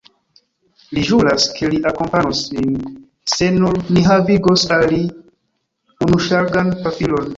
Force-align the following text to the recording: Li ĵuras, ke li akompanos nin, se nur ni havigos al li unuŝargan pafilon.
Li 0.97 1.01
ĵuras, 1.09 1.43
ke 1.57 1.67
li 1.73 1.81
akompanos 1.89 2.41
nin, 2.55 2.73
se 3.35 3.51
nur 3.59 3.77
ni 3.97 4.07
havigos 4.09 4.65
al 4.79 4.87
li 4.95 5.03
unuŝargan 6.07 6.75
pafilon. 6.87 7.29